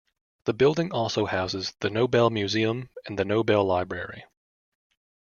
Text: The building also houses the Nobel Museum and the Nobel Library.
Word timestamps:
The 0.45 0.53
building 0.53 0.91
also 0.91 1.27
houses 1.27 1.75
the 1.79 1.91
Nobel 1.91 2.31
Museum 2.31 2.89
and 3.05 3.19
the 3.19 3.23
Nobel 3.23 3.63
Library. 3.63 4.25